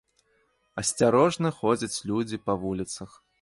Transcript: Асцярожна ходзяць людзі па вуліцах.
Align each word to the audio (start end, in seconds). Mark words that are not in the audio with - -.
Асцярожна 0.81 1.51
ходзяць 1.59 2.01
людзі 2.13 2.41
па 2.49 2.57
вуліцах. 2.65 3.11